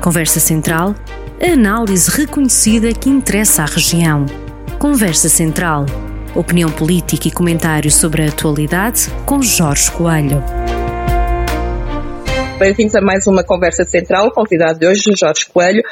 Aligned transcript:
Conversa 0.00 0.38
Central, 0.38 0.94
a 1.40 1.52
análise 1.52 2.08
reconhecida 2.08 2.92
que 2.92 3.10
interessa 3.10 3.64
à 3.64 3.66
região. 3.66 4.26
Conversa 4.78 5.28
Central, 5.28 5.86
opinião 6.36 6.70
política 6.70 7.26
e 7.26 7.32
comentário 7.32 7.90
sobre 7.90 8.22
a 8.22 8.28
atualidade 8.28 9.08
com 9.26 9.42
Jorge 9.42 9.90
Coelho. 9.90 10.42
Bem-vindos 12.60 12.94
a 12.94 13.00
mais 13.00 13.26
uma 13.26 13.42
Conversa 13.42 13.84
Central, 13.84 14.30
convidado 14.30 14.78
de 14.78 14.86
hoje, 14.86 15.02
Jorge 15.18 15.46
Coelho. 15.52 15.82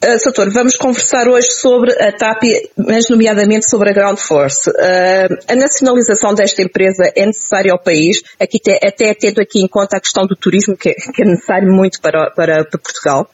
Uh, 0.00 0.16
Soutor, 0.22 0.48
vamos 0.52 0.76
conversar 0.76 1.26
hoje 1.26 1.50
sobre 1.50 1.90
a 2.00 2.12
TAP, 2.12 2.44
mas 2.76 3.08
nomeadamente 3.08 3.68
sobre 3.68 3.90
a 3.90 3.92
Ground 3.92 4.16
Force. 4.16 4.70
Uh, 4.70 5.36
a 5.48 5.56
nacionalização 5.56 6.32
desta 6.34 6.62
empresa 6.62 7.12
é 7.16 7.26
necessária 7.26 7.72
ao 7.72 7.82
país, 7.82 8.22
aqui 8.38 8.60
te, 8.60 8.78
até 8.80 9.12
tendo 9.12 9.40
aqui 9.40 9.60
em 9.60 9.66
conta 9.66 9.96
a 9.96 10.00
questão 10.00 10.24
do 10.24 10.36
turismo, 10.36 10.76
que, 10.76 10.94
que 10.94 11.22
é 11.22 11.24
necessário 11.24 11.72
muito 11.72 12.00
para, 12.00 12.30
para, 12.30 12.64
para 12.64 12.78
Portugal? 12.78 13.28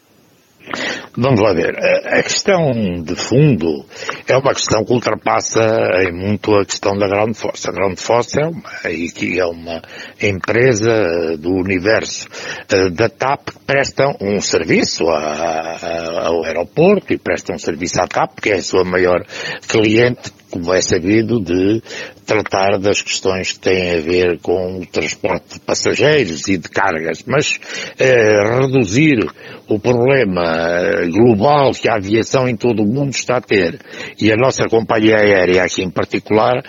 Vamos 1.17 1.41
lá 1.41 1.53
ver. 1.53 1.77
A 2.07 2.23
questão 2.23 2.73
de 3.03 3.15
fundo 3.15 3.85
é 4.27 4.37
uma 4.37 4.53
questão 4.53 4.85
que 4.85 4.93
ultrapassa 4.93 5.61
em 6.03 6.13
muito 6.13 6.55
a 6.55 6.65
questão 6.65 6.97
da 6.97 7.07
Ground 7.07 7.35
Force. 7.35 7.69
A 7.69 7.73
Ground 7.73 7.99
Force 7.99 8.39
é 8.41 8.47
uma, 8.47 8.63
é 9.39 9.47
uma 9.47 9.83
empresa 10.21 11.37
do 11.39 11.51
universo 11.51 12.27
eh, 12.69 12.91
da 12.91 13.09
TAP 13.09 13.51
que 13.51 13.59
presta 13.61 14.05
um 14.21 14.41
serviço 14.41 15.09
a, 15.09 15.19
a, 15.19 16.27
ao 16.27 16.45
aeroporto 16.45 17.13
e 17.13 17.19
presta 17.19 17.53
um 17.53 17.59
serviço 17.59 18.01
à 18.01 18.09
TAP, 18.09 18.41
que 18.41 18.51
é 18.51 18.55
a 18.57 18.63
sua 18.63 18.85
maior 18.85 19.25
cliente, 19.69 20.33
como 20.55 20.73
é 20.73 20.81
sabido, 20.81 21.41
de 21.41 21.83
tratar 22.25 22.79
das 22.79 23.03
questões 23.03 23.53
que 23.53 23.59
têm 23.59 23.97
a 23.97 24.01
ver 24.01 24.39
com 24.41 24.79
o 24.79 24.87
transporte 24.87 25.55
de 25.55 25.61
passageiros 25.61 26.47
e 26.47 26.57
de 26.57 26.69
cargas, 26.69 27.25
mas 27.27 27.59
eh, 27.99 28.61
reduzir 28.61 29.27
o 29.69 29.79
problema 29.79 30.81
global 31.11 31.73
que 31.73 31.89
a 31.89 31.97
aviação 31.97 32.49
em 32.49 32.57
todo 32.57 32.83
o 32.83 32.87
mundo 32.87 33.11
está 33.11 33.39
a 33.39 33.41
ter 33.41 33.81
e 34.21 34.31
a 34.31 34.37
nossa 34.37 34.65
companhia 34.69 35.17
aérea 35.17 35.65
aqui 35.65 35.83
em 35.83 35.91
particular, 35.91 36.63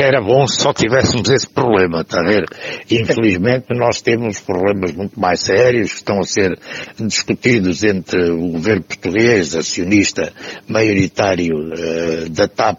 era 0.00 0.20
bom 0.20 0.46
se 0.46 0.60
só 0.60 0.72
tivéssemos 0.72 1.28
esse 1.30 1.48
problema, 1.48 2.02
está 2.02 2.20
a 2.20 2.24
ver? 2.24 2.44
Infelizmente 2.90 3.66
nós 3.70 4.02
temos 4.02 4.40
problemas 4.40 4.92
muito 4.92 5.18
mais 5.18 5.40
sérios 5.40 5.92
que 5.92 5.96
estão 5.98 6.18
a 6.18 6.24
ser 6.24 6.58
discutidos 6.98 7.84
entre 7.84 8.30
o 8.30 8.48
governo 8.52 8.82
português, 8.82 9.54
acionista 9.54 10.32
maioritário 10.68 11.54
uh, 11.56 12.28
da 12.30 12.48
TAP, 12.48 12.78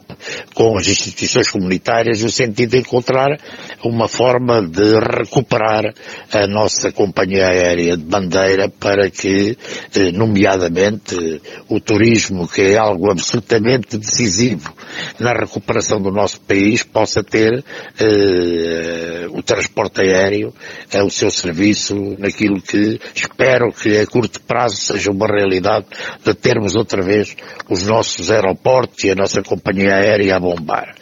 com 0.53 0.77
as 0.77 0.87
instituições 0.87 1.49
comunitárias 1.49 2.21
no 2.21 2.29
sentido 2.29 2.71
de 2.71 2.79
encontrar 2.79 3.39
uma 3.83 4.07
forma 4.07 4.61
de 4.61 4.99
recuperar 4.99 5.93
a 6.31 6.47
nossa 6.47 6.91
companhia 6.91 7.47
aérea 7.47 7.97
de 7.97 8.03
bandeira 8.03 8.69
para 8.69 9.09
que, 9.09 9.57
eh, 9.95 10.11
nomeadamente, 10.11 11.41
o 11.69 11.79
turismo, 11.79 12.47
que 12.47 12.61
é 12.61 12.77
algo 12.77 13.09
absolutamente 13.11 13.97
decisivo 13.97 14.73
na 15.19 15.33
recuperação 15.33 16.01
do 16.01 16.11
nosso 16.11 16.39
país, 16.41 16.83
possa 16.83 17.23
ter 17.23 17.63
eh, 17.99 19.27
o 19.29 19.41
transporte 19.41 20.01
aéreo, 20.01 20.53
é 20.91 21.01
o 21.01 21.09
seu 21.09 21.31
serviço 21.31 21.95
naquilo 22.19 22.61
que 22.61 22.99
espero 23.15 23.71
que 23.71 23.97
a 23.97 24.05
curto 24.05 24.41
prazo 24.41 24.75
seja 24.75 25.11
uma 25.11 25.27
realidade 25.27 25.85
de 26.23 26.33
termos 26.33 26.75
outra 26.75 27.01
vez 27.01 27.35
os 27.69 27.83
nossos 27.83 28.29
aeroportos 28.29 29.03
e 29.03 29.11
a 29.11 29.15
nossa 29.15 29.41
companhia 29.41 29.95
aérea 29.95 30.40
bombar. 30.41 30.95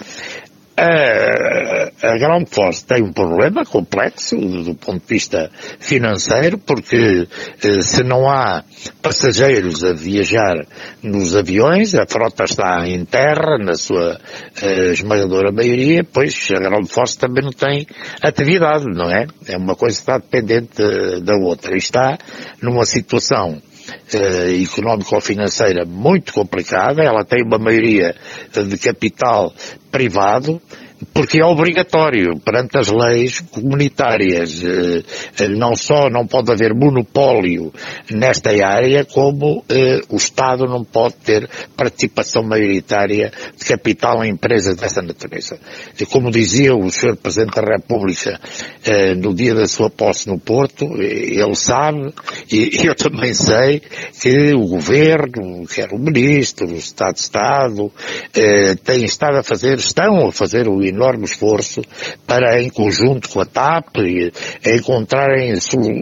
A, 0.79 2.07
a 2.07 2.17
Ground 2.17 2.47
Force 2.47 2.85
tem 2.85 3.03
um 3.03 3.11
problema 3.11 3.65
complexo 3.65 4.37
do 4.37 4.75
ponto 4.75 5.01
de 5.01 5.13
vista 5.13 5.51
financeiro, 5.77 6.57
porque 6.57 7.27
eh, 7.61 7.81
se 7.81 8.01
não 8.01 8.29
há 8.29 8.63
passageiros 9.01 9.83
a 9.83 9.91
viajar 9.91 10.65
nos 11.03 11.35
aviões, 11.35 11.95
a 11.95 12.05
frota 12.07 12.45
está 12.45 12.87
em 12.87 13.03
terra, 13.03 13.57
na 13.57 13.73
sua 13.73 14.21
eh, 14.61 14.93
esmagadora 14.93 15.51
maioria, 15.51 16.01
pois 16.05 16.47
a 16.55 16.59
Ground 16.61 16.87
Force 16.87 17.17
também 17.17 17.43
não 17.43 17.51
tem 17.51 17.85
atividade, 18.21 18.85
não 18.85 19.11
é? 19.11 19.27
É 19.49 19.57
uma 19.57 19.75
coisa 19.75 19.97
que 19.97 20.01
está 20.01 20.17
dependente 20.17 20.81
eh, 20.81 21.19
da 21.19 21.35
outra. 21.35 21.73
E 21.73 21.77
está 21.77 22.17
numa 22.61 22.85
situação 22.85 23.61
eh, 24.13 24.61
económico-financeira 24.63 25.85
muito 25.85 26.33
complicada, 26.33 27.03
ela 27.03 27.23
tem 27.23 27.43
uma 27.43 27.57
maioria 27.57 28.15
de 28.53 28.77
capital 28.77 29.53
privado, 29.91 30.61
porque 31.13 31.41
é 31.41 31.45
obrigatório 31.45 32.39
perante 32.39 32.77
as 32.77 32.89
leis 32.89 33.39
comunitárias. 33.39 34.63
Eh, 34.63 35.03
eh, 35.39 35.47
não 35.47 35.75
só 35.75 36.09
não 36.09 36.27
pode 36.27 36.51
haver 36.51 36.73
monopólio 36.73 37.73
nesta 38.11 38.49
área, 38.65 39.05
como 39.05 39.63
eh, 39.69 40.01
o 40.09 40.17
Estado 40.17 40.65
não 40.65 40.83
pode 40.83 41.15
ter 41.15 41.49
participação 41.75 42.43
maioritária 42.43 43.31
de 43.57 43.65
capital 43.65 44.23
em 44.23 44.31
empresas 44.31 44.75
dessa 44.75 45.01
natureza. 45.01 45.57
E 45.99 46.05
como 46.05 46.31
dizia 46.31 46.75
o 46.75 46.89
Sr. 46.89 47.15
Presidente 47.15 47.55
da 47.55 47.61
República 47.61 48.39
no 49.17 49.33
dia 49.33 49.53
da 49.53 49.67
sua 49.67 49.89
posse 49.89 50.27
no 50.27 50.39
Porto, 50.39 50.85
ele 51.01 51.55
sabe, 51.55 52.13
e 52.51 52.69
eu 52.87 52.95
também 52.95 53.33
sei, 53.33 53.81
que 54.21 54.53
o 54.53 54.67
Governo, 54.67 55.65
quer 55.67 55.91
o 55.91 55.99
Ministro, 55.99 56.67
o 56.67 56.77
Estado 56.77 57.15
de 57.15 57.21
Estado, 57.21 57.91
têm 58.83 59.05
estado 59.05 59.37
a 59.37 59.43
fazer, 59.43 59.77
estão 59.77 60.27
a 60.27 60.31
fazer 60.31 60.67
o 60.67 60.81
enorme 60.89 61.25
esforço 61.25 61.81
para, 62.27 62.61
em 62.61 62.69
conjunto 62.69 63.29
com 63.29 63.39
a 63.39 63.45
TAP, 63.45 63.97
encontrarem 64.65 65.53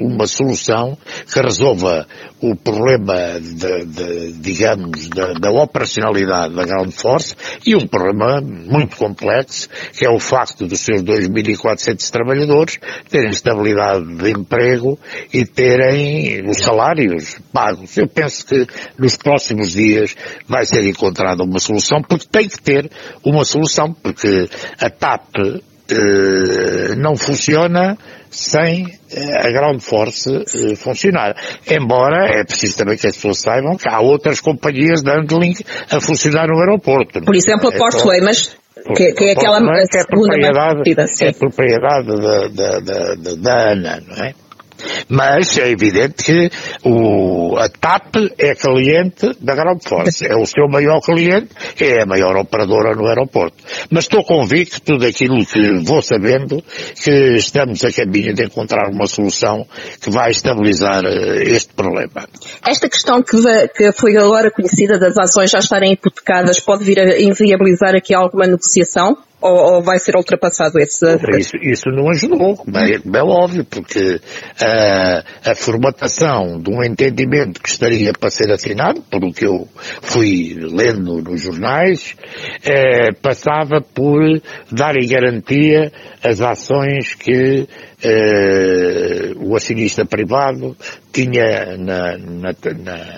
uma 0.04 0.28
solução 0.28 0.98
que 1.32 1.40
resolva 1.40 2.08
o 2.40 2.56
problema, 2.56 3.40
de, 3.40 3.86
de, 3.86 4.32
digamos, 4.34 5.10
da, 5.10 5.34
da, 5.34 5.52
operacionalidade 5.52 6.54
da 6.54 6.66
Ground 6.66 6.92
Force 6.92 7.36
e 7.66 7.76
um 7.76 7.88
problema 7.88 8.40
muito 8.42 8.96
complexo, 8.96 9.68
que 9.94 10.06
é 10.06 10.10
o 10.10 10.20
facto 10.20 10.68
dos 10.68 10.80
seus 10.80 11.02
2.400 11.02 12.10
trabalhadores 12.12 12.80
terem 13.10 13.32
estabilidade 13.32 14.06
de 14.16 14.32
emprego 14.32 15.00
e 15.34 15.46
terem 15.46 16.48
os 16.48 16.58
salários 16.58 17.40
pagos. 17.52 17.98
Eu 17.98 18.08
penso 18.08 18.46
que 18.46 18.68
nos 18.98 19.16
próximos 19.16 19.72
dias 19.72 20.16
vai 20.48 20.66
ser 20.66 20.86
encontrada 20.86 21.44
uma 21.44 21.60
solução, 21.60 22.02
porque 22.02 22.28
tem 22.30 22.48
que 22.48 22.62
ter 22.62 22.92
uma 23.24 23.44
solução, 23.44 23.94
porque 23.94 24.48
a 24.80 24.90
TAP 24.90 25.36
eh, 25.90 26.96
não 26.98 27.16
funciona 27.16 27.98
sem 28.30 28.88
eh, 29.12 29.48
a 29.48 29.52
ground 29.52 29.82
force 29.82 30.30
eh, 30.30 30.76
funcionar. 30.76 31.36
Embora 31.70 32.28
é 32.28 32.44
preciso 32.44 32.78
também 32.78 32.98
que 32.98 33.08
as 33.08 33.16
pessoas 33.16 33.40
saibam 33.40 33.78
que 33.78 33.88
há 33.88 34.00
outras 34.00 34.42
companhias 34.42 35.02
de 35.02 35.12
handling 35.12 35.56
a 35.90 36.00
funcionar 36.00 36.48
no 36.48 36.60
aeroporto. 36.60 37.22
Por 37.22 37.36
exemplo, 37.36 37.70
a 37.70 37.74
é 37.74 37.78
Portway, 37.78 38.22
mas 38.22 38.58
que, 38.96 39.14
que, 39.14 39.26
é 39.26 39.32
aquela 39.32 39.60
que 39.60 39.98
é 39.98 40.04
propriedade, 40.06 40.82
é 41.22 41.32
propriedade 41.32 42.08
da, 42.08 42.48
da, 42.48 42.80
da, 42.80 43.36
da 43.36 43.72
ANA, 43.72 44.02
não 44.08 44.26
é? 44.26 44.34
Mas 45.10 45.58
é 45.58 45.70
evidente 45.70 46.24
que 46.24 46.52
o, 46.84 47.58
a 47.58 47.70
TAP 47.70 48.16
é 48.38 48.56
cliente 48.56 49.36
da 49.40 49.56
Ground 49.56 49.82
Force. 49.84 50.26
É 50.26 50.36
o 50.36 50.46
seu 50.46 50.68
maior 50.68 51.00
cliente, 51.02 51.50
é 51.80 52.04
a 52.04 52.06
maior 52.06 52.36
operadora 52.38 52.96
no 52.96 53.08
aeroporto. 53.08 53.58
Mas 53.90 54.06
estou 54.06 54.24
convicto 54.24 54.98
daquilo 54.98 55.46
que 55.46 55.84
vou 55.84 56.02
sabendo, 56.02 56.64
que 57.04 57.38
estamos 57.38 57.84
a 57.84 57.92
caminho 57.92 58.34
de 58.34 58.46
encontrar 58.46 58.90
uma 58.90 59.08
solução 59.08 59.66
que 60.02 60.10
vai 60.10 60.32
estabilizar 60.32 61.04
uh, 61.04 61.42
este 61.42 61.74
problema. 61.74 62.28
Esta 62.66 62.90
questão 62.90 63.22
que, 63.22 63.38
que 63.76 63.92
foi 63.92 64.18
agora 64.18 64.52
conhecida 64.52 64.98
das 65.00 65.18
ações 65.18 65.52
já 65.52 65.60
estarem 65.60 65.94
hipotecadas 65.94 66.60
pode 66.60 66.84
vir 66.84 67.00
a 67.00 67.20
inviabilizar 67.20 67.96
aqui 67.96 68.14
alguma 68.14 68.46
negociação? 68.46 69.18
Ou, 69.40 69.76
ou, 69.76 69.82
vai 69.84 70.00
ser 70.00 70.16
ultrapassado 70.16 70.80
esse? 70.80 71.06
Isso, 71.38 71.58
isso 71.58 71.90
não 71.90 72.10
ajudou, 72.10 72.56
como 72.56 72.78
é, 72.78 72.96
é 72.96 73.24
óbvio, 73.24 73.64
porque 73.66 74.20
a, 74.60 75.52
a 75.52 75.56
formatação 75.56 76.60
de 76.60 76.72
um 76.72 76.84
entendimento 76.84 77.62
que 77.62 77.70
estaria 77.70 78.14
para 78.14 78.32
ser 78.32 78.52
assinado, 78.52 79.02
por 79.04 79.24
o 79.24 79.32
que 79.32 79.46
eu 79.46 79.68
fui 80.02 80.58
lendo 80.60 81.22
nos 81.22 81.42
jornais, 81.42 82.16
é, 82.64 83.12
passava 83.14 83.80
por 83.80 84.20
dar 84.72 84.96
em 84.98 85.08
garantia 85.08 85.92
as 86.24 86.42
ações 86.42 87.14
que 87.14 87.68
é, 88.04 89.34
o 89.38 89.56
acionista 89.56 90.04
privado 90.04 90.76
tinha 91.12 91.78
na, 91.78 92.18
na, 92.18 92.52
na, 92.54 93.18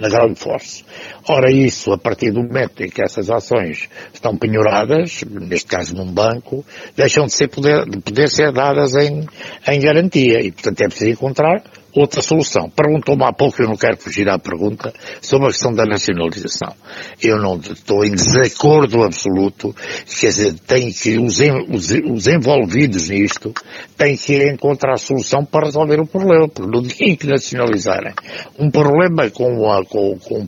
na, 0.00 0.08
Ground 0.08 0.36
Force. 0.36 0.84
Ora, 1.28 1.52
isso, 1.52 1.92
a 1.92 1.98
partir 1.98 2.30
do 2.30 2.42
momento 2.42 2.82
em 2.82 2.88
que 2.88 3.02
essas 3.02 3.30
ações 3.30 3.88
estão 4.12 4.36
penhoradas, 4.36 5.22
neste 5.28 5.68
caso 5.68 5.94
num 5.94 6.10
banco, 6.10 6.64
deixam 6.96 7.26
de, 7.26 7.34
ser 7.34 7.48
poder, 7.48 7.84
de 7.88 8.00
poder 8.00 8.28
ser 8.28 8.52
dadas 8.52 8.94
em, 8.96 9.26
em 9.68 9.80
garantia. 9.80 10.40
E, 10.40 10.50
portanto, 10.50 10.80
é 10.80 10.88
preciso 10.88 11.10
encontrar 11.10 11.62
outra 11.94 12.22
solução. 12.22 12.70
Perguntou-me 12.70 13.24
há 13.24 13.32
pouco, 13.32 13.60
eu 13.62 13.68
não 13.68 13.76
quero 13.76 13.96
fugir 13.96 14.28
à 14.28 14.38
pergunta, 14.38 14.92
sobre 15.20 15.48
a 15.48 15.50
questão 15.50 15.72
da 15.72 15.84
nacionalização. 15.84 16.74
Eu 17.22 17.38
não 17.38 17.56
estou 17.56 18.04
em 18.04 18.12
desacordo 18.12 19.02
absoluto, 19.02 19.74
quer 20.20 20.28
dizer, 20.28 20.54
tem 20.66 20.92
que, 20.92 21.18
os, 21.18 21.40
os, 21.68 21.90
os 21.90 22.26
envolvidos 22.26 23.08
nisto, 23.08 23.52
têm 23.96 24.16
que 24.16 24.36
encontrar 24.48 24.94
a 24.94 24.98
solução 24.98 25.44
para 25.44 25.66
resolver 25.66 26.00
o 26.00 26.06
problema, 26.06 26.48
porque 26.48 26.70
no 26.70 26.82
dia 26.82 27.08
em 27.08 27.16
que 27.16 27.26
nacionalizarem 27.26 28.14
um 28.58 28.70
problema 28.70 29.30
com, 29.30 29.48
uma, 29.48 29.84
com, 29.84 30.18
com 30.18 30.46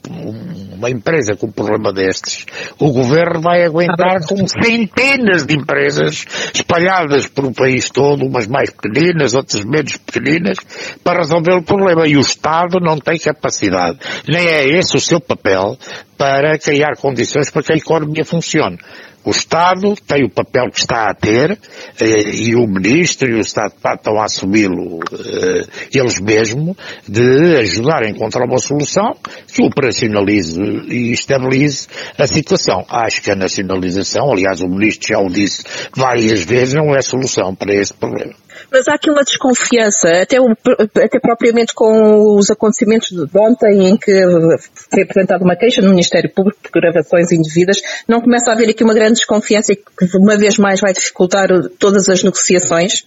uma 0.74 0.90
empresa 0.90 1.36
com 1.36 1.46
um 1.46 1.52
problema 1.52 1.92
destes, 1.92 2.46
o 2.78 2.92
governo 2.92 3.40
vai 3.40 3.64
aguentar 3.64 4.26
com 4.26 4.46
centenas 4.46 5.46
de 5.46 5.54
empresas 5.54 6.24
espalhadas 6.54 7.26
por 7.26 7.44
o 7.44 7.52
país 7.52 7.88
todo, 7.90 8.26
umas 8.26 8.46
mais 8.46 8.70
pequeninas, 8.70 9.34
outras 9.34 9.64
menos 9.64 9.96
pequeninas, 9.96 10.58
para 11.02 11.22
resolver 11.32 11.54
o 11.54 11.62
problema. 11.62 12.06
E 12.06 12.16
o 12.16 12.20
Estado 12.20 12.78
não 12.80 12.98
tem 12.98 13.18
capacidade, 13.18 13.98
nem 14.28 14.46
é 14.46 14.68
esse 14.68 14.96
o 14.96 15.00
seu 15.00 15.20
papel, 15.20 15.76
para 16.16 16.58
criar 16.58 16.96
condições 16.96 17.50
para 17.50 17.62
que 17.62 17.72
a 17.72 17.76
economia 17.76 18.24
funcione. 18.24 18.78
O 19.24 19.30
Estado 19.30 19.94
tem 20.04 20.24
o 20.24 20.30
papel 20.30 20.68
que 20.68 20.80
está 20.80 21.08
a 21.08 21.14
ter, 21.14 21.56
eh, 22.00 22.30
e 22.34 22.56
o 22.56 22.66
Ministro 22.66 23.30
e 23.30 23.34
o 23.34 23.40
Estado 23.40 23.72
estão 23.76 24.20
a 24.20 24.24
assumi-lo 24.24 24.98
eh, 25.12 25.64
eles 25.94 26.20
mesmos, 26.20 26.76
de 27.08 27.56
ajudar 27.58 28.02
a 28.02 28.10
encontrar 28.10 28.44
uma 28.44 28.58
solução 28.58 29.16
que 29.46 29.62
operacionalize 29.62 30.60
e 30.60 31.12
estabilize 31.12 31.86
a 32.18 32.26
situação. 32.26 32.84
Acho 32.88 33.22
que 33.22 33.30
a 33.30 33.36
nacionalização, 33.36 34.32
aliás 34.32 34.60
o 34.60 34.66
Ministro 34.66 35.08
já 35.08 35.20
o 35.20 35.28
disse 35.28 35.62
várias 35.94 36.42
vezes, 36.42 36.74
não 36.74 36.92
é 36.92 37.00
solução 37.00 37.54
para 37.54 37.72
esse 37.72 37.94
problema. 37.94 38.34
Mas 38.70 38.88
há 38.88 38.94
aqui 38.94 39.10
uma 39.10 39.22
desconfiança, 39.22 40.08
até, 40.22 40.40
o, 40.40 40.50
até 40.96 41.18
propriamente 41.20 41.74
com 41.74 42.36
os 42.36 42.50
acontecimentos 42.50 43.08
de 43.10 43.38
ontem, 43.38 43.88
em 43.88 43.96
que 43.96 44.12
foi 44.90 45.02
apresentada 45.02 45.44
uma 45.44 45.56
queixa 45.56 45.82
no 45.82 45.90
Ministério 45.90 46.30
Público 46.30 46.58
por 46.62 46.80
gravações 46.80 47.32
indevidas, 47.32 47.78
não 48.08 48.20
começa 48.20 48.50
a 48.50 48.54
haver 48.54 48.70
aqui 48.70 48.84
uma 48.84 48.94
grande 48.94 49.14
desconfiança 49.14 49.74
que 49.74 50.16
uma 50.16 50.36
vez 50.36 50.58
mais 50.58 50.80
vai 50.80 50.92
dificultar 50.92 51.48
todas 51.78 52.08
as 52.08 52.22
negociações 52.22 53.04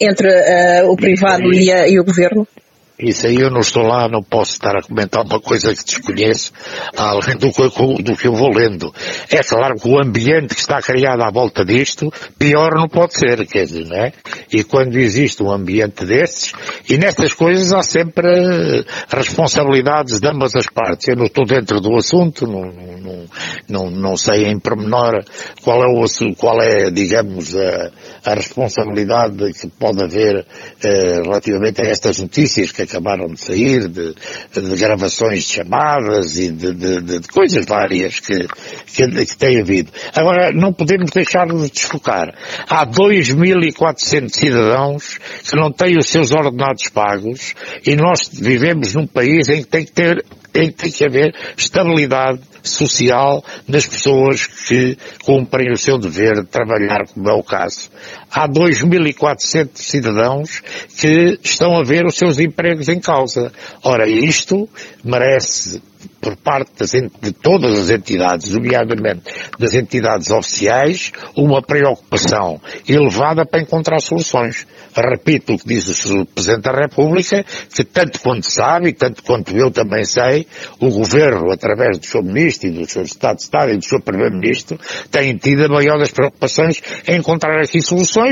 entre 0.00 0.28
uh, 0.28 0.90
o 0.90 0.96
privado 0.96 1.52
e, 1.52 1.70
a, 1.70 1.88
e 1.88 1.98
o 1.98 2.04
governo? 2.04 2.46
Isso 2.96 3.26
aí 3.26 3.40
eu 3.40 3.50
não 3.50 3.58
estou 3.58 3.82
lá, 3.82 4.08
não 4.08 4.22
posso 4.22 4.52
estar 4.52 4.76
a 4.76 4.82
comentar 4.82 5.24
uma 5.24 5.40
coisa 5.40 5.74
que 5.74 5.84
desconheço, 5.84 6.52
além 6.96 7.36
do 7.36 7.50
que, 7.50 8.02
do 8.02 8.16
que 8.16 8.28
eu 8.28 8.34
vou 8.34 8.54
lendo. 8.54 8.94
É 9.28 9.42
claro 9.42 9.74
que 9.74 9.88
o 9.88 10.00
ambiente 10.00 10.54
que 10.54 10.60
está 10.60 10.80
criado 10.80 11.20
à 11.22 11.28
volta 11.28 11.64
disto, 11.64 12.12
pior 12.38 12.72
não 12.76 12.88
pode 12.88 13.18
ser, 13.18 13.44
quer 13.48 13.64
dizer, 13.64 13.86
não 13.86 13.96
é? 13.96 14.12
E 14.52 14.62
quando 14.62 14.96
existe 14.96 15.42
um 15.42 15.50
ambiente 15.50 16.04
desses, 16.04 16.52
e 16.88 16.96
nestas 16.96 17.32
coisas 17.32 17.72
há 17.72 17.82
sempre 17.82 18.28
eh, 18.28 18.84
responsabilidades 19.08 20.20
de 20.20 20.28
ambas 20.28 20.54
as 20.54 20.68
partes. 20.68 21.08
Eu 21.08 21.16
não 21.16 21.26
estou 21.26 21.44
dentro 21.44 21.80
do 21.80 21.96
assunto, 21.96 22.46
não, 22.46 22.70
não, 22.70 23.24
não, 23.68 23.90
não 23.90 24.16
sei 24.16 24.46
em 24.46 24.58
pormenor 24.60 25.24
qual 25.62 25.82
é 25.82 25.86
o 25.88 26.04
qual 26.36 26.62
é, 26.62 26.90
digamos, 26.92 27.56
a, 27.56 27.90
a 28.24 28.34
responsabilidade 28.34 29.52
que 29.52 29.66
pode 29.66 30.04
haver 30.04 30.46
eh, 30.80 31.20
relativamente 31.22 31.82
a 31.82 31.86
estas 31.86 32.20
notícias 32.20 32.70
que 32.70 32.83
acabaram 32.84 33.26
de 33.26 33.40
sair, 33.40 33.88
de, 33.88 34.14
de 34.14 34.76
gravações 34.76 35.44
de 35.44 35.54
chamadas 35.54 36.36
e 36.36 36.50
de, 36.50 36.72
de, 36.72 37.00
de 37.00 37.28
coisas 37.28 37.64
várias 37.66 38.20
que, 38.20 38.46
que, 38.86 39.26
que 39.26 39.36
tem 39.36 39.60
havido. 39.60 39.90
Agora, 40.14 40.52
não 40.52 40.72
podemos 40.72 41.10
deixar 41.10 41.46
de 41.46 41.70
desfocar. 41.70 42.34
Há 42.68 42.86
2.400 42.86 44.28
cidadãos 44.30 45.18
que 45.48 45.56
não 45.56 45.72
têm 45.72 45.98
os 45.98 46.08
seus 46.08 46.32
ordenados 46.32 46.88
pagos 46.88 47.54
e 47.86 47.96
nós 47.96 48.28
vivemos 48.32 48.94
num 48.94 49.06
país 49.06 49.48
em 49.48 49.62
que 49.62 49.68
tem 49.68 49.84
que 49.84 49.92
ter 49.92 50.24
tem, 50.54 50.70
tem 50.70 50.90
que 50.92 51.04
haver 51.04 51.34
estabilidade 51.56 52.40
social 52.62 53.44
nas 53.66 53.86
pessoas 53.86 54.46
que 54.46 54.96
cumprem 55.24 55.72
o 55.72 55.76
seu 55.76 55.98
dever 55.98 56.42
de 56.42 56.46
trabalhar, 56.46 57.08
como 57.12 57.28
é 57.28 57.34
o 57.34 57.42
caso. 57.42 57.90
Há 58.34 58.48
2.400 58.48 59.70
cidadãos 59.76 60.60
que 60.98 61.38
estão 61.40 61.78
a 61.78 61.84
ver 61.84 62.04
os 62.04 62.16
seus 62.16 62.40
empregos 62.40 62.88
em 62.88 62.98
causa. 62.98 63.52
Ora, 63.84 64.08
isto 64.08 64.68
merece 65.04 65.80
por 66.20 66.36
parte 66.36 66.70
das, 66.78 66.92
de 66.92 67.32
todas 67.32 67.78
as 67.78 67.90
entidades, 67.90 68.48
nomeadamente 68.48 69.22
das 69.58 69.74
entidades 69.74 70.30
oficiais, 70.30 71.12
uma 71.36 71.62
preocupação 71.62 72.60
elevada 72.88 73.44
para 73.44 73.60
encontrar 73.60 74.00
soluções. 74.00 74.66
Repito 74.96 75.54
o 75.54 75.58
que 75.58 75.66
diz 75.68 76.06
o 76.06 76.24
Presidente 76.24 76.62
da 76.62 76.72
República, 76.72 77.44
que 77.74 77.84
tanto 77.84 78.20
quanto 78.20 78.50
sabe, 78.50 78.88
e 78.88 78.92
tanto 78.92 79.22
quanto 79.22 79.54
eu 79.56 79.70
também 79.70 80.04
sei, 80.04 80.46
o 80.80 80.88
Governo, 80.88 81.52
através 81.52 81.98
do 81.98 82.06
seu 82.06 82.22
Ministro 82.22 82.68
e 82.68 82.72
do 82.72 82.88
seu 82.88 83.02
Estado 83.02 83.36
de 83.36 83.42
Estado 83.42 83.72
e 83.72 83.76
do 83.76 83.84
seu 83.84 84.00
Primeiro-Ministro, 84.00 84.78
tem 85.10 85.36
tido 85.36 85.64
a 85.64 85.68
maior 85.68 85.98
das 85.98 86.10
preocupações 86.10 86.80
em 87.06 87.18
encontrar 87.18 87.60
aqui 87.60 87.82
soluções, 87.82 88.23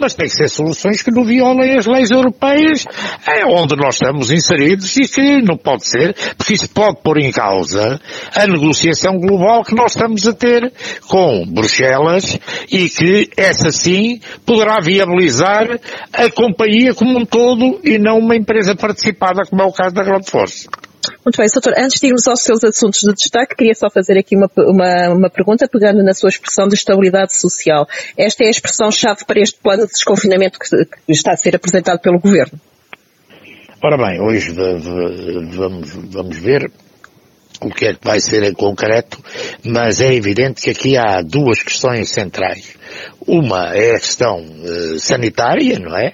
mas 0.00 0.14
tem 0.14 0.26
que 0.26 0.34
ser 0.34 0.48
soluções 0.48 1.02
que 1.02 1.10
não 1.10 1.24
violem 1.24 1.76
as 1.76 1.86
leis 1.86 2.10
europeias, 2.10 2.84
é 3.26 3.44
onde 3.44 3.76
nós 3.76 3.94
estamos 3.94 4.30
inseridos 4.30 4.96
e 4.96 5.08
que 5.08 5.42
não 5.42 5.56
pode 5.56 5.86
ser, 5.86 6.14
porque 6.36 6.54
isso 6.54 6.68
pode 6.70 7.02
pôr 7.02 7.18
em 7.18 7.30
causa 7.30 8.00
a 8.34 8.46
negociação 8.46 9.18
global 9.18 9.64
que 9.64 9.74
nós 9.74 9.92
estamos 9.92 10.26
a 10.26 10.32
ter 10.32 10.72
com 11.08 11.44
Bruxelas 11.46 12.38
e 12.70 12.88
que 12.88 13.30
essa 13.36 13.70
sim 13.70 14.20
poderá 14.44 14.80
viabilizar 14.80 15.66
a 16.12 16.30
companhia 16.30 16.94
como 16.94 17.18
um 17.18 17.24
todo 17.24 17.80
e 17.84 17.98
não 17.98 18.18
uma 18.18 18.36
empresa 18.36 18.74
participada 18.74 19.42
como 19.48 19.62
é 19.62 19.64
o 19.64 19.72
caso 19.72 19.94
da 19.94 20.02
Ground 20.02 20.28
Force. 20.28 20.68
Muito 21.24 21.36
bem, 21.36 21.46
doutor. 21.52 21.74
Antes 21.78 22.00
de 22.00 22.06
irmos 22.06 22.26
aos 22.26 22.42
seus 22.42 22.62
assuntos 22.62 23.00
de 23.00 23.12
destaque, 23.14 23.56
queria 23.56 23.74
só 23.74 23.88
fazer 23.90 24.18
aqui 24.18 24.36
uma, 24.36 24.50
uma, 24.56 25.08
uma 25.14 25.30
pergunta, 25.30 25.66
pegando 25.66 26.02
na 26.02 26.12
sua 26.12 26.28
expressão 26.28 26.68
de 26.68 26.74
estabilidade 26.74 27.36
social. 27.36 27.86
Esta 28.16 28.44
é 28.44 28.48
a 28.48 28.50
expressão-chave 28.50 29.24
para 29.24 29.40
este 29.40 29.58
plano 29.60 29.86
de 29.86 29.92
desconfinamento 29.92 30.58
que, 30.58 30.68
que 30.84 31.12
está 31.12 31.32
a 31.32 31.36
ser 31.36 31.56
apresentado 31.56 32.00
pelo 32.00 32.18
Governo. 32.18 32.60
Ora 33.82 33.96
bem, 33.96 34.20
hoje 34.20 34.52
vamos, 34.52 35.90
vamos 36.10 36.36
ver 36.36 36.70
o 37.62 37.70
que 37.70 37.86
é 37.86 37.94
que 37.94 38.06
vai 38.06 38.20
ser 38.20 38.42
em 38.42 38.52
concreto, 38.52 39.22
mas 39.64 40.00
é 40.00 40.14
evidente 40.14 40.62
que 40.62 40.70
aqui 40.70 40.96
há 40.98 41.22
duas 41.22 41.62
questões 41.62 42.10
centrais. 42.10 42.76
Uma 43.26 43.74
é 43.74 43.92
a 43.92 44.00
questão 44.00 44.40
uh, 44.40 44.98
sanitária, 44.98 45.78
não 45.78 45.96
é? 45.96 46.12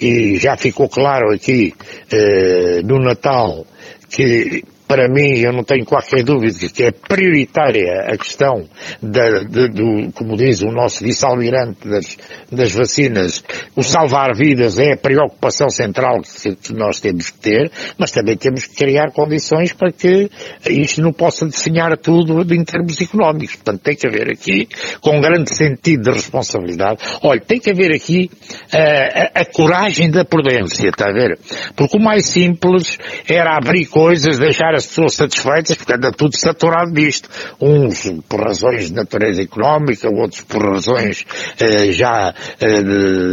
E 0.00 0.36
já 0.38 0.56
ficou 0.56 0.88
claro 0.88 1.32
aqui 1.34 1.74
uh, 2.12 2.86
no 2.86 2.98
Natal 2.98 3.66
que 4.10 4.64
para 4.86 5.08
mim, 5.08 5.38
eu 5.38 5.52
não 5.52 5.64
tenho 5.64 5.84
qualquer 5.84 6.22
dúvida 6.22 6.68
que 6.72 6.84
é 6.84 6.90
prioritária 6.92 8.06
a 8.06 8.16
questão 8.16 8.68
da, 9.02 9.40
de, 9.40 9.68
do, 9.68 10.12
como 10.12 10.36
diz 10.36 10.62
o 10.62 10.70
nosso 10.70 11.02
vice-almirante 11.02 11.88
das, 11.88 12.16
das 12.50 12.72
vacinas, 12.72 13.42
o 13.74 13.82
salvar 13.82 14.34
vidas 14.36 14.78
é 14.78 14.92
a 14.92 14.96
preocupação 14.96 15.68
central 15.68 16.20
que, 16.22 16.72
nós 16.72 17.00
temos 17.00 17.30
que 17.30 17.38
ter, 17.38 17.70
mas 17.98 18.12
também 18.12 18.36
temos 18.36 18.66
que 18.66 18.76
criar 18.76 19.10
condições 19.12 19.72
para 19.72 19.90
que 19.90 20.30
isto 20.70 21.02
não 21.02 21.12
possa 21.12 21.46
definhar 21.46 21.96
tudo 21.98 22.42
em 22.54 22.64
termos 22.64 23.00
económicos. 23.00 23.56
Portanto, 23.56 23.80
tem 23.82 23.96
que 23.96 24.06
haver 24.06 24.30
aqui, 24.30 24.68
com 25.00 25.20
grande 25.20 25.54
sentido 25.54 26.04
de 26.04 26.10
responsabilidade, 26.12 26.98
olha, 27.22 27.40
tem 27.40 27.58
que 27.58 27.70
haver 27.70 27.92
aqui 27.92 28.30
uh, 28.72 29.30
a, 29.34 29.40
a 29.40 29.44
coragem 29.44 30.10
da 30.10 30.24
prudência, 30.24 30.88
está 30.88 31.08
a 31.08 31.12
ver? 31.12 31.38
Porque 31.74 31.96
o 31.96 32.00
mais 32.00 32.26
simples 32.26 32.98
era 33.28 33.56
abrir 33.56 33.86
coisas, 33.86 34.38
deixar 34.38 34.75
as 34.76 34.86
pessoas 34.86 35.14
satisfeitas, 35.14 35.76
porque 35.76 35.92
anda 35.92 36.12
tudo 36.12 36.36
saturado 36.36 36.92
disto. 36.92 37.28
Uns 37.60 38.10
por 38.28 38.40
razões 38.40 38.88
de 38.88 38.94
natureza 38.94 39.42
económica, 39.42 40.08
outros 40.08 40.42
por 40.42 40.62
razões 40.62 41.24
eh, 41.58 41.92
já 41.92 42.34
eh, 42.60 42.82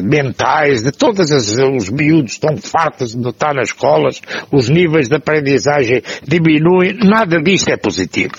mentais, 0.04 0.84
de 0.84 0.92
todas 0.92 1.32
as, 1.32 1.50
os 1.58 1.90
miúdos 1.90 2.34
estão 2.34 2.58
fartos 2.58 3.14
de 3.14 3.30
estar 3.30 3.54
nas 3.54 3.70
escolas, 3.70 4.22
os 4.52 4.70
níveis 4.70 5.08
de 5.08 5.16
aprendizagem 5.16 6.02
diminuem, 6.26 6.98
nada 7.04 7.42
disto 7.42 7.70
é 7.70 7.78
positivo. 7.78 8.34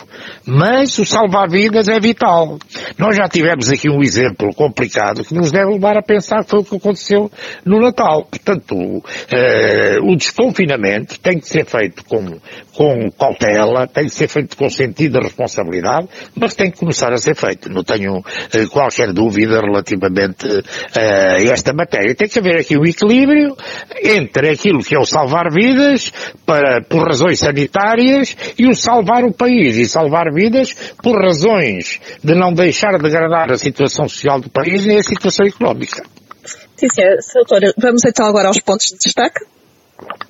Mas 0.47 0.99
o 0.99 1.05
salvar 1.05 1.49
vidas 1.49 1.89
é 1.89 1.99
vital. 1.99 2.59
Nós 2.99 3.17
já 3.17 3.29
tivemos 3.29 3.71
aqui 3.71 3.89
um 3.89 4.03
exemplo 4.03 4.55
complicado 4.55 5.25
que 5.25 5.35
nos 5.35 5.51
deve 5.51 5.73
levar 5.73 5.97
a 5.97 6.03
pensar 6.03 6.45
que 6.45 6.51
foi 6.51 6.61
o 6.61 6.65
que 6.65 6.77
aconteceu 6.77 7.31
no 7.65 7.81
Natal. 7.81 8.25
Portanto, 8.25 9.03
eh, 9.31 9.99
o 10.03 10.17
desconfinamento 10.17 11.19
tem 11.21 11.39
que 11.39 11.49
ser 11.49 11.65
feito 11.65 12.05
com, 12.05 12.39
com 12.73 13.11
cautela, 13.13 13.87
tem 13.87 14.05
que 14.05 14.15
ser 14.15 14.29
feito 14.29 14.57
com 14.57 14.69
sentido 14.69 15.19
de 15.19 15.25
responsabilidade, 15.25 16.09
mas 16.37 16.55
tem 16.55 16.71
que 16.71 16.79
começar 16.79 17.13
a 17.13 17.17
ser 17.17 17.35
feito. 17.35 17.71
Não 17.71 17.83
tenho 17.83 18.23
eh, 18.53 18.67
qualquer 18.67 19.13
dúvida 19.13 19.61
relativamente 19.61 20.47
eh, 20.97 21.49
a 21.49 21.53
esta 21.53 21.73
matéria. 21.73 22.15
Tem 22.15 22.29
que 22.29 22.39
haver 22.39 22.61
aqui 22.61 22.77
um 22.77 22.85
equilíbrio 22.85 23.57
entre 24.03 24.51
aquilo 24.51 24.83
que 24.83 24.95
é 24.95 24.99
o 24.99 25.05
salvar 25.05 25.51
vidas 25.51 26.13
para, 26.45 26.83
por 26.83 27.09
razões 27.09 27.39
sanitárias 27.39 28.37
e 28.59 28.67
o 28.67 28.75
salvar 28.75 29.25
o 29.25 29.33
país 29.33 29.77
e 29.77 29.87
salvar 29.87 30.14
vidas 30.33 30.73
por 31.03 31.21
razões 31.21 32.01
de 32.23 32.35
não 32.35 32.53
deixar 32.53 32.99
degradar 32.99 33.51
a 33.51 33.59
situação 33.59 34.09
social 34.09 34.41
do 34.41 34.51
país 34.51 34.87
nem 34.87 34.99
a 34.99 35.03
situação 35.03 35.47
económica. 35.47 36.03
Sim, 36.77 36.89
sim, 36.89 37.03
doutora. 37.35 37.73
Vamos 37.79 38.05
então 38.05 38.27
agora 38.27 38.49
aos 38.49 38.61
pontos 38.61 38.87
de 38.87 38.99
destaque. 38.99 39.41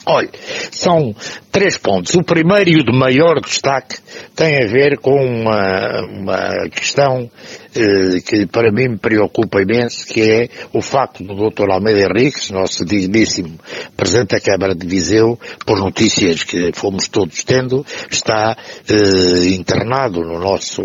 Olha, 0.07 0.29
são 0.71 1.15
três 1.51 1.79
pontos. 1.79 2.15
O 2.15 2.23
primeiro 2.23 2.71
e 2.71 2.77
o 2.77 2.85
de 2.85 2.93
maior 2.93 3.41
destaque 3.41 3.97
tem 4.37 4.63
a 4.63 4.67
ver 4.67 4.99
com 4.99 5.17
uma, 5.17 6.03
uma 6.03 6.69
questão 6.71 7.31
eh, 7.75 8.21
que 8.21 8.47
para 8.47 8.71
mim 8.71 8.89
me 8.89 8.99
preocupa 8.99 9.61
imenso, 9.61 10.07
que 10.07 10.23
é 10.23 10.49
o 10.73 10.81
facto 10.81 11.25
do 11.25 11.35
Dr. 11.35 11.71
Almeida 11.71 12.01
Henriques, 12.01 12.51
nosso 12.51 12.85
digníssimo 12.85 13.59
Presidente 13.97 14.31
da 14.31 14.41
Câmara 14.41 14.75
de 14.75 14.87
Viseu, 14.87 15.39
por 15.67 15.79
notícias 15.79 16.45
que 16.45 16.71
fomos 16.73 17.09
todos 17.09 17.43
tendo, 17.45 17.85
está 18.11 18.57
eh, 18.89 19.49
internado 19.49 20.21
no 20.21 20.39
nosso 20.39 20.83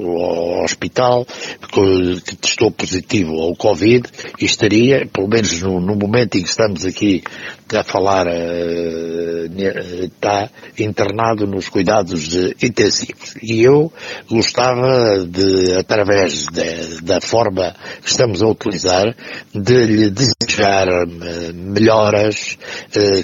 hospital, 0.63 1.25
que 1.71 2.35
testou 2.35 2.71
positivo 2.71 3.39
ao 3.39 3.55
Covid 3.55 4.07
e 4.39 4.45
estaria, 4.45 5.07
pelo 5.07 5.27
menos 5.27 5.61
no, 5.61 5.79
no 5.79 5.95
momento 5.95 6.37
em 6.37 6.43
que 6.43 6.49
estamos 6.49 6.85
aqui 6.85 7.23
a 7.71 7.83
falar, 7.83 8.27
eh, 8.27 9.47
está 10.03 10.49
internado 10.77 11.45
nos 11.45 11.69
cuidados 11.69 12.35
intensivos. 12.61 13.35
E 13.41 13.61
eu 13.61 13.91
gostava 14.29 15.25
de, 15.25 15.73
através 15.73 16.45
de, 16.47 16.78
da 17.01 17.21
forma 17.21 17.75
que 18.01 18.09
estamos 18.09 18.41
a 18.41 18.47
utilizar, 18.47 19.15
de 19.53 19.85
lhe 19.85 20.09
desejar 20.09 20.87
eh, 20.87 21.51
melhoras, 21.53 22.57
eh, 22.95 23.23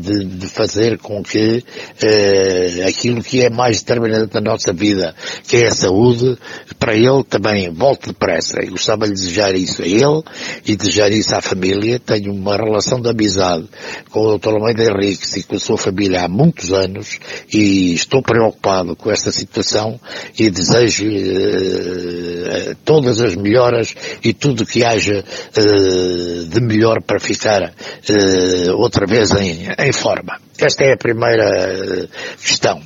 de, 0.00 0.46
fazer 0.48 0.98
com 0.98 1.22
que 1.22 1.64
eh, 2.02 2.84
aquilo 2.88 3.22
que 3.22 3.42
é 3.42 3.50
mais 3.50 3.80
determinante 3.80 4.34
na 4.34 4.40
nossa 4.40 4.72
vida, 4.72 5.14
que 5.46 5.56
é 5.56 5.66
a 5.66 5.74
saúde, 5.74 6.38
para 6.78 6.94
ele 6.94 7.24
também 7.24 7.70
volte 7.70 8.08
depressa. 8.08 8.62
E 8.62 8.68
gostava 8.68 9.06
de 9.06 9.12
desejar 9.12 9.54
isso 9.54 9.82
a 9.82 9.86
ele 9.86 10.22
e 10.64 10.76
desejar 10.76 11.10
isso 11.10 11.34
à 11.34 11.40
família. 11.40 11.98
Tenho 11.98 12.32
uma 12.32 12.56
relação 12.56 13.00
de 13.00 13.08
amizade 13.08 13.66
com 14.10 14.20
o 14.20 14.38
Dr. 14.38 14.50
Almeida 14.50 14.84
Henriques 14.84 15.36
e 15.36 15.42
com 15.42 15.56
a 15.56 15.60
sua 15.60 15.76
família 15.76 16.24
há 16.24 16.28
muitos 16.28 16.72
anos 16.72 17.18
e 17.52 17.94
estou 17.94 18.22
preocupado 18.22 18.94
com 18.96 19.10
esta 19.10 19.32
situação 19.32 20.00
e 20.38 20.50
desejo 20.50 21.06
uh, 21.06 22.75
todas 22.84 23.20
as 23.20 23.34
melhoras 23.34 23.94
e 24.22 24.32
tudo 24.32 24.66
que 24.66 24.84
haja 24.84 25.22
uh, 25.22 26.44
de 26.46 26.60
melhor 26.60 27.02
para 27.02 27.18
ficar 27.18 27.62
uh, 27.62 28.72
outra 28.76 29.06
vez 29.06 29.30
em, 29.32 29.68
em 29.78 29.92
forma. 29.92 30.38
Esta 30.58 30.84
é 30.84 30.92
a 30.92 30.96
primeira 30.96 32.08
questão 32.40 32.80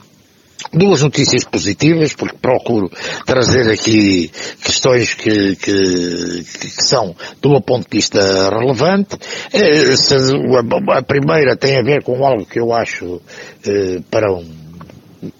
duas 0.72 1.02
notícias 1.02 1.44
positivas, 1.44 2.14
porque 2.14 2.36
procuro 2.40 2.90
trazer 3.26 3.70
aqui 3.72 4.30
questões 4.62 5.14
que, 5.14 5.56
que, 5.56 6.44
que 6.44 6.84
são, 6.84 7.16
do 7.40 7.50
meu 7.50 7.60
ponto 7.60 7.88
de 7.90 7.96
vista, 7.96 8.20
relevante. 8.50 9.16
A 10.90 11.02
primeira 11.02 11.56
tem 11.56 11.78
a 11.78 11.82
ver 11.82 12.02
com 12.02 12.24
algo 12.24 12.46
que 12.46 12.60
eu 12.60 12.72
acho 12.72 13.20
para 14.10 14.32
um 14.32 14.60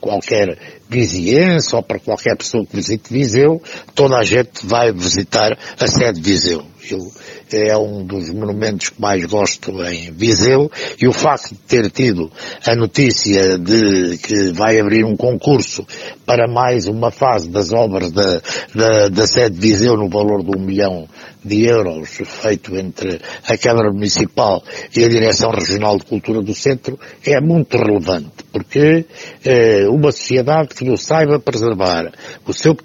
qualquer 0.00 0.58
viziense 0.90 1.74
ou 1.74 1.82
para 1.82 2.00
qualquer 2.00 2.36
pessoa 2.36 2.66
que 2.66 2.74
visite 2.74 3.12
Viseu, 3.12 3.62
toda 3.94 4.18
a 4.18 4.24
gente 4.24 4.66
vai 4.66 4.92
visitar 4.92 5.56
a 5.78 5.86
sede 5.86 6.20
de 6.20 6.30
Viseu. 6.32 6.64
Eu, 6.90 7.12
é 7.52 7.76
um 7.76 8.04
dos 8.04 8.30
monumentos 8.30 8.88
que 8.88 9.00
mais 9.00 9.24
gosto 9.24 9.70
em 9.84 10.10
Viseu 10.12 10.70
e 11.00 11.06
o 11.06 11.12
facto 11.12 11.50
de 11.50 11.60
ter 11.60 11.90
tido 11.90 12.30
a 12.66 12.74
notícia 12.74 13.58
de 13.58 14.18
que 14.18 14.50
vai 14.52 14.80
abrir 14.80 15.04
um 15.04 15.16
concurso 15.16 15.86
para 16.26 16.48
mais 16.48 16.86
uma 16.86 17.10
fase 17.10 17.48
das 17.48 17.72
obras 17.72 18.10
da, 18.10 18.40
da, 18.74 19.08
da 19.08 19.26
sede 19.26 19.56
de 19.56 19.60
Viseu 19.60 19.96
no 19.96 20.08
valor 20.08 20.42
de 20.42 20.56
um 20.56 20.60
milhão 20.60 21.08
de 21.44 21.66
euros 21.66 22.08
feito 22.24 22.76
entre 22.76 23.20
a 23.46 23.56
Câmara 23.56 23.90
Municipal 23.90 24.62
e 24.96 25.04
a 25.04 25.08
Direção 25.08 25.50
Regional 25.50 25.98
de 25.98 26.04
Cultura 26.04 26.42
do 26.42 26.54
Centro 26.54 26.98
é 27.24 27.40
muito 27.40 27.76
relevante, 27.76 28.44
porque 28.52 29.06
eh, 29.44 29.88
uma 29.88 30.12
sociedade 30.12 30.74
que 30.74 30.84
não 30.84 30.96
saiba 30.96 31.38
preservar 31.38 32.12
o 32.46 32.52
seu 32.52 32.76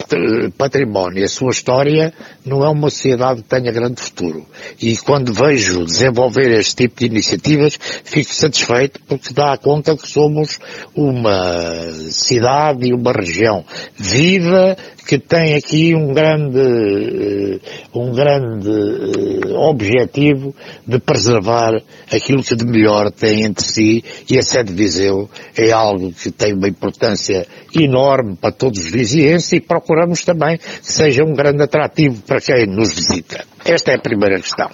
património 0.57 1.19
e 1.19 1.23
a 1.23 1.27
sua 1.27 1.51
história 1.51 2.13
não 2.45 2.63
é 2.63 2.69
uma 2.69 2.89
sociedade 2.89 3.41
que 3.41 3.49
tenha 3.49 3.71
grande 3.71 4.01
futuro. 4.01 4.45
E 4.81 4.95
quando 4.97 5.33
vejo 5.33 5.85
desenvolver 5.85 6.51
este 6.51 6.75
tipo 6.75 6.99
de 6.99 7.05
iniciativas, 7.07 7.77
fico 8.03 8.33
satisfeito 8.33 8.99
porque 9.07 9.33
dá 9.33 9.57
conta 9.57 9.97
que 9.97 10.07
somos 10.07 10.59
uma 10.95 11.91
cidade 12.09 12.87
e 12.87 12.93
uma 12.93 13.11
região 13.11 13.65
viva 13.97 14.77
que 15.07 15.19
tem 15.19 15.53
aqui 15.55 15.93
um 15.95 16.13
grande, 16.13 16.59
eh, 16.59 17.59
um 17.93 18.11
grande 18.11 18.44
eh, 18.45 19.53
objetivo 19.57 20.55
de 20.85 20.99
preservar 20.99 21.81
aquilo 22.11 22.43
que 22.43 22.55
de 22.55 22.65
melhor 22.65 23.11
tem 23.11 23.43
entre 23.43 23.63
si 23.63 24.03
e 24.29 24.37
a 24.37 24.41
sede 24.41 24.71
de 24.71 24.83
Viseu 24.83 25.29
é 25.57 25.71
algo 25.71 26.11
que 26.11 26.31
tem 26.31 26.53
uma 26.53 26.67
importância 26.67 27.45
enorme 27.75 28.35
para 28.35 28.51
todos 28.51 28.79
os 28.79 28.91
vizienses 28.91 29.51
e 29.53 29.59
procuramos 29.59 30.23
também 30.23 30.57
que 30.57 30.63
seja 30.81 31.23
um 31.23 31.33
grande 31.33 31.63
atrativo 31.63 32.21
para 32.23 32.39
quem 32.39 32.65
nos 32.67 32.93
visita. 32.93 33.43
Esta 33.65 33.91
é 33.91 33.95
a 33.95 33.99
primeira 33.99 34.39
questão. 34.39 34.69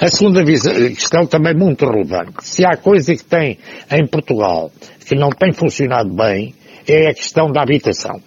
A 0.00 0.08
segunda 0.08 0.44
questão 0.44 1.26
também 1.26 1.54
muito 1.54 1.84
relevante. 1.84 2.34
Se 2.42 2.64
há 2.64 2.76
coisa 2.76 3.14
que 3.14 3.24
tem 3.24 3.58
em 3.90 4.06
Portugal 4.06 4.70
que 5.04 5.14
não 5.14 5.30
tem 5.30 5.52
funcionado 5.52 6.14
bem, 6.14 6.54
é 6.86 7.08
a 7.08 7.14
questão 7.14 7.50
da 7.50 7.62
habitação. 7.62 8.20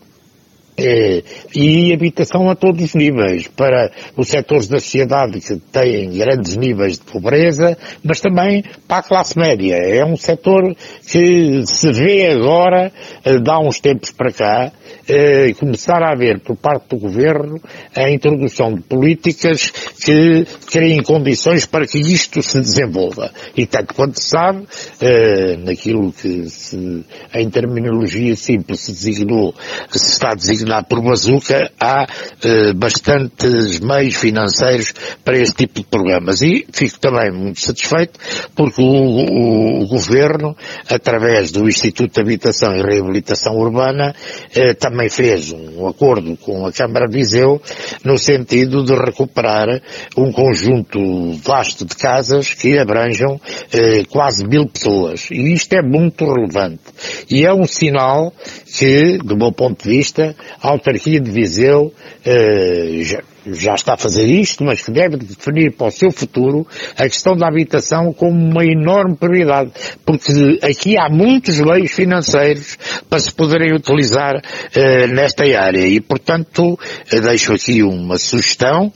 É, 0.78 1.22
e 1.54 1.94
habitação 1.94 2.50
a 2.50 2.56
todos 2.56 2.82
os 2.82 2.96
níveis, 2.96 3.48
para 3.48 3.92
os 4.16 4.30
setores 4.30 4.68
da 4.68 4.80
sociedade 4.80 5.40
que 5.42 5.58
têm 5.72 6.10
grandes 6.12 6.56
níveis 6.56 6.94
de 6.94 7.04
pobreza, 7.04 7.78
mas 8.04 8.22
também 8.22 8.64
para 8.88 8.98
a 8.98 9.04
classe 9.04 9.38
média. 9.38 9.76
É 9.76 10.04
um 10.06 10.16
setor 10.16 10.76
que 11.08 11.64
se 11.66 11.92
vê 11.92 12.28
agora, 12.28 12.92
eh, 13.24 13.40
dá 13.40 13.60
uns 13.60 13.80
tempos 13.80 14.12
para 14.12 14.32
cá, 14.32 14.72
eh, 15.08 15.54
começar 15.60 16.02
a 16.02 16.14
haver 16.14 16.40
por 16.40 16.56
parte 16.56 16.88
do 16.90 16.98
governo 16.98 17.60
a 17.96 18.10
introdução 18.10 18.74
de 18.74 18.82
políticas 18.82 19.70
que 19.70 20.46
criem 20.72 21.04
condições 21.04 21.66
para 21.66 21.86
que 21.86 22.00
isto 22.00 22.42
se 22.42 22.60
desenvolva. 22.60 23.32
E 23.56 23.66
tanto 23.66 23.94
quanto 23.94 24.20
se 24.20 24.30
sabe, 24.30 24.66
eh, 25.02 25.58
naquilo 25.58 26.14
que 26.14 26.50
se, 26.50 27.06
em 27.36 27.50
terminologia 27.50 28.36
simples 28.36 28.80
se 28.80 28.92
designou, 28.94 29.54
se 29.90 30.14
está 30.14 30.34
designado 30.34 30.61
por 30.88 31.02
bazuca, 31.02 31.72
há 31.80 32.08
eh, 32.44 32.74
bastantes 32.74 33.80
meios 33.80 34.16
financeiros 34.16 34.94
para 35.24 35.38
este 35.38 35.54
tipo 35.54 35.82
de 35.82 35.86
programas. 35.88 36.42
E 36.42 36.66
fico 36.72 37.00
também 37.00 37.32
muito 37.32 37.62
satisfeito 37.62 38.20
porque 38.56 38.82
o, 38.82 38.86
o, 38.86 39.84
o 39.84 39.88
governo, 39.88 40.56
através 40.90 41.52
do 41.52 41.68
Instituto 41.68 42.14
de 42.14 42.22
Habitação 42.22 42.76
e 42.76 42.82
Reabilitação 42.82 43.56
Urbana, 43.58 44.14
eh, 44.56 44.74
também 44.74 45.10
fez 45.10 45.52
um 45.52 45.88
acordo 45.88 46.36
com 46.38 46.66
a 46.66 46.72
Câmara 46.72 47.08
de 47.08 47.18
Viseu 47.18 47.62
no 48.04 48.18
sentido 48.18 48.84
de 48.84 48.94
recuperar 48.94 49.82
um 50.18 50.32
conjunto 50.32 51.34
vasto 51.44 51.86
de 51.86 51.96
casas 51.96 52.54
que 52.54 52.78
abranjam 52.78 53.40
eh, 53.72 54.04
quase 54.10 54.46
mil 54.46 54.68
pessoas. 54.68 55.30
E 55.32 55.54
isto 55.54 55.74
é 55.74 55.82
muito 55.82 56.26
relevante. 56.26 56.82
E 57.30 57.46
é 57.46 57.54
um 57.54 57.66
sinal 57.66 58.34
que, 58.78 59.18
do 59.18 59.36
meu 59.36 59.52
ponto 59.52 59.84
de 59.84 59.90
vista, 59.90 60.36
a 60.62 60.70
autarquia 60.70 61.20
de 61.20 61.30
Viseu 61.30 61.94
eh, 62.26 63.02
já, 63.02 63.22
já 63.46 63.74
está 63.74 63.94
a 63.94 63.98
fazer 63.98 64.26
isto, 64.26 64.64
mas 64.64 64.82
que 64.82 64.92
deve 64.92 65.18
definir 65.18 65.74
para 65.74 65.88
o 65.88 65.92
seu 65.92 66.12
futuro 66.12 66.66
a 66.98 67.04
questão 67.04 67.36
da 67.36 67.48
habitação 67.48 68.14
como 68.14 68.40
uma 68.40 68.64
enorme 68.64 69.18
prioridade, 69.18 69.72
porque 70.06 70.60
aqui 70.62 70.98
há 70.98 71.10
muitos 71.10 71.60
meios 71.60 71.92
financeiros 71.92 72.78
para 73.10 73.20
se 73.20 73.32
poderem 73.32 73.74
utilizar 73.74 74.42
eh, 74.74 75.08
nesta 75.08 75.44
área. 75.44 75.86
E, 75.86 76.00
portanto, 76.00 76.80
deixo 77.12 77.54
aqui 77.54 77.84
uma 77.84 78.18
sugestão 78.18 78.92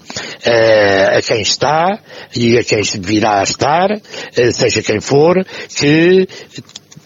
eh, 0.46 1.18
a 1.18 1.22
quem 1.22 1.42
está 1.42 2.00
e 2.36 2.58
a 2.58 2.64
quem 2.64 2.82
virá 3.00 3.40
a 3.40 3.44
estar, 3.44 3.92
eh, 3.92 4.52
seja 4.52 4.82
quem 4.82 5.02
for, 5.02 5.44
que 5.76 6.28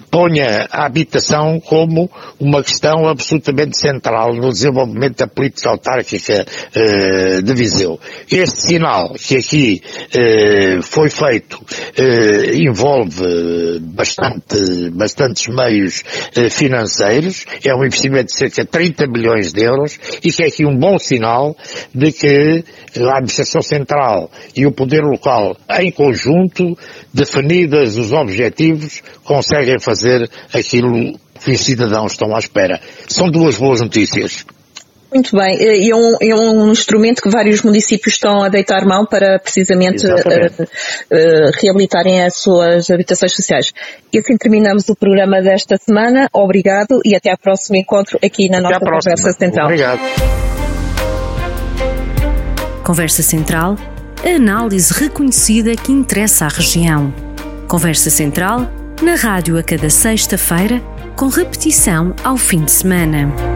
ponha 0.10 0.68
a 0.72 0.86
habitação 0.86 1.60
como 1.60 2.10
uma 2.40 2.64
questão 2.64 3.08
absolutamente 3.08 3.78
central 3.78 4.34
no 4.34 4.50
desenvolvimento 4.52 5.18
da 5.18 5.28
política 5.28 5.70
autárquica 5.70 6.46
eh, 6.74 7.42
de 7.42 7.54
Viseu. 7.54 8.00
Este 8.30 8.62
sinal 8.62 9.14
que 9.14 9.38
aqui 9.38 9.82
eh, 10.14 10.80
foi 10.82 11.10
feito 11.10 11.60
eh, 11.98 12.56
envolve 12.56 13.80
bastante, 13.80 14.90
bastantes 14.92 15.48
meios 15.48 16.04
eh, 16.36 16.50
financeiros, 16.50 17.46
é 17.64 17.74
um 17.76 17.86
investimento 17.86 18.28
de 18.28 18.38
cerca 18.38 18.64
de 18.64 18.70
30 18.70 19.08
milhões 19.08 19.54
de 19.54 19.62
euros 19.62 20.00
e 20.24 20.32
que 20.32 20.44
é 20.44 20.48
aqui 20.48 20.66
um 20.66 20.78
bom 20.78 20.98
sinal 20.98 21.56
de 21.94 22.12
que 22.12 22.64
a 22.98 23.18
administração 23.18 23.62
central 23.62 24.32
e 24.56 24.66
o 24.66 24.72
poder 24.72 25.02
local 25.02 25.56
em 25.80 25.92
conjunto, 25.92 26.78
definidas 27.14 27.98
os 27.98 28.12
objetivos, 28.12 29.02
conseguem 29.24 29.80
fazer 29.80 29.99
aquilo 30.54 31.20
que 31.44 31.52
os 31.52 31.62
cidadãos 31.62 32.14
estão 32.14 32.36
à 32.36 32.40
espera. 32.40 32.80
São 33.08 33.30
duas 33.30 33.58
boas 33.58 33.82
notícias. 33.82 34.46
Muito 35.12 35.36
bem, 35.36 35.58
e 35.60 35.90
é 35.90 35.96
um, 35.96 36.16
é 36.22 36.36
um 36.36 36.72
instrumento 36.72 37.20
que 37.20 37.30
vários 37.32 37.64
municípios 37.64 38.14
estão 38.14 38.44
a 38.44 38.50
deitar 38.50 38.86
mão 38.86 39.08
para 39.08 39.40
precisamente 39.40 40.06
uh, 40.06 40.14
uh, 40.14 41.52
reabilitarem 41.60 42.24
as 42.24 42.38
suas 42.38 42.92
habitações 42.92 43.34
sociais. 43.36 43.74
E 44.14 44.20
assim 44.20 44.38
terminamos 44.38 44.88
o 44.88 44.96
programa 44.96 45.42
desta 45.42 45.78
semana. 45.78 46.30
Obrigado 46.32 47.02
e 47.04 47.16
até 47.16 47.32
ao 47.32 47.38
próximo 47.40 47.76
encontro 47.78 48.20
aqui 48.24 48.50
na 48.50 48.62
nossa 48.62 48.80
Conversa 48.80 49.32
Central. 49.32 49.66
Obrigado. 49.66 50.00
Conversa 52.86 53.24
Central, 53.24 53.78
a 54.24 54.30
análise 54.36 54.94
reconhecida 54.94 55.76
que 55.76 55.92
interessa 55.92 56.46
à 56.46 56.50
região. 56.50 57.12
Conversa 57.68 58.12
Central, 58.12 58.68
na 59.02 59.16
rádio 59.16 59.58
a 59.58 59.64
cada 59.64 59.90
sexta-feira, 59.90 60.82
com 61.16 61.28
repetição 61.28 62.14
ao 62.24 62.38
fim 62.38 62.64
de 62.64 62.72
semana. 62.72 63.49